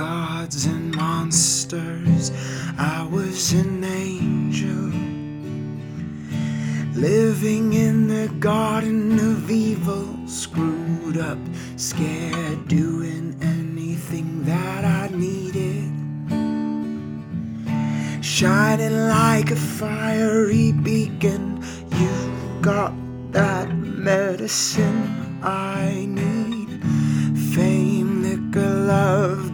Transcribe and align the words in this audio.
gods 0.00 0.64
and 0.64 0.96
monsters. 0.96 2.32
I 2.78 3.06
was 3.12 3.52
an 3.52 3.84
angel. 3.84 4.88
Living 6.94 7.74
in 7.74 8.08
the 8.08 8.28
garden 8.38 9.18
of 9.18 9.50
evil, 9.50 10.06
screwed 10.26 11.18
up, 11.18 11.38
scared, 11.76 12.66
doing 12.66 13.36
anything 13.42 14.42
that 14.44 14.86
I 14.86 15.08
needed. 15.08 15.92
Shining 18.24 18.96
like 19.08 19.50
a 19.50 19.56
fiery 19.56 20.72
beacon, 20.72 21.62
you 21.98 22.14
got 22.62 22.94
that 23.32 23.68
medicine 23.76 25.40
I 25.42 26.06
need. 26.08 26.19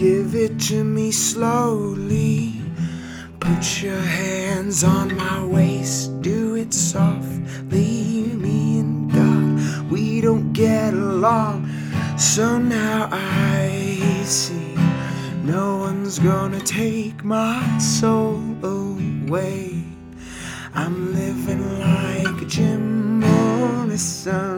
Give 0.00 0.34
it 0.34 0.58
to 0.58 0.82
me 0.82 1.12
slowly. 1.12 2.54
Put 3.38 3.82
your 3.82 4.00
hands 4.00 4.82
on 4.82 5.14
my 5.14 5.44
waist, 5.44 6.22
do 6.22 6.54
it 6.54 6.72
softly. 6.72 8.32
Me 8.34 8.80
and 8.80 9.12
God, 9.12 9.90
we 9.90 10.22
don't 10.22 10.54
get 10.54 10.94
along. 10.94 11.68
So 12.16 12.56
now 12.56 13.10
I 13.12 13.68
see 14.24 14.74
no 15.44 15.76
one's 15.76 16.18
gonna 16.18 16.60
take 16.60 17.22
my 17.22 17.60
soul 17.78 18.40
away. 18.62 19.84
I'm 20.74 21.12
living 21.14 21.62
like 21.80 22.48
Jim 22.48 23.20
Morrison, 23.20 24.49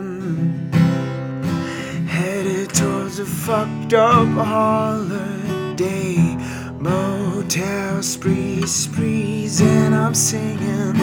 fucked 3.32 3.94
up 3.94 4.28
holiday. 4.28 6.16
Motel 6.78 8.02
sprees, 8.02 8.72
sprees, 8.74 9.60
and 9.60 9.94
I'm 9.94 10.14
singing. 10.14 10.94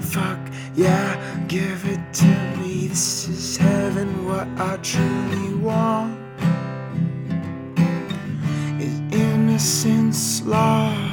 Fuck 0.00 0.38
yeah, 0.74 1.16
give 1.48 1.86
it 1.86 2.00
to 2.14 2.26
me. 2.58 2.88
This 2.88 3.28
is 3.28 3.56
heaven, 3.56 4.26
what 4.26 4.48
I 4.56 4.76
truly 4.82 5.54
want. 5.54 6.18
Is 8.80 9.00
innocence 9.12 10.42
lost? 10.42 11.07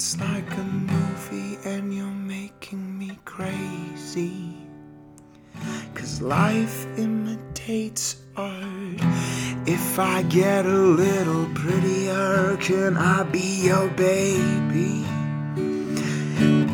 It's 0.00 0.18
like 0.18 0.50
a 0.56 0.64
movie, 0.64 1.58
and 1.62 1.92
you're 1.92 2.06
making 2.06 2.98
me 2.98 3.18
crazy. 3.26 4.56
Cause 5.92 6.22
life 6.22 6.86
imitates 6.96 8.16
art. 8.34 9.02
If 9.66 9.98
I 9.98 10.22
get 10.22 10.64
a 10.64 10.82
little 11.04 11.44
prettier, 11.54 12.56
can 12.62 12.96
I 12.96 13.24
be 13.24 13.66
your 13.68 13.88
baby? 13.90 15.04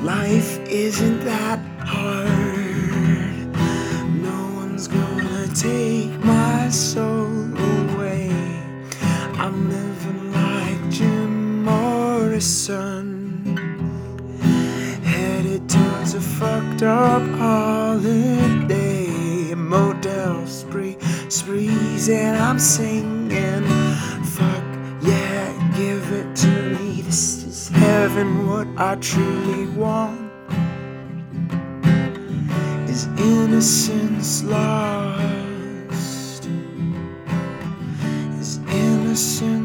Life 0.04 0.60
isn't 0.68 1.24
that 1.24 1.58
hard. 1.80 3.50
No 4.22 4.40
one's 4.54 4.86
gonna 4.86 5.48
take 5.48 6.12
my 6.22 6.68
soul 6.68 7.34
away. 7.72 8.30
I'm 9.42 9.68
living 9.68 10.32
like 10.32 10.90
Jim 10.90 11.68
Morrison 12.36 13.56
headed 15.02 15.66
towards 15.70 16.12
a 16.12 16.20
fucked 16.20 16.82
up 16.82 17.22
holiday. 17.38 19.06
Motel 19.54 20.46
spree, 20.46 20.98
sprees, 21.30 22.10
and 22.10 22.36
I'm 22.36 22.58
singing. 22.58 23.64
Fuck 24.36 24.64
yeah, 25.00 25.50
give 25.78 26.12
it 26.12 26.36
to 26.36 26.76
me. 26.78 27.00
This 27.00 27.42
is 27.44 27.68
heaven, 27.70 28.46
what 28.46 28.68
I 28.76 28.96
truly 28.96 29.68
want. 29.68 30.30
Is 32.86 33.06
innocence 33.16 34.44
lost? 34.44 36.44
Is 38.38 38.58
innocence? 38.68 39.55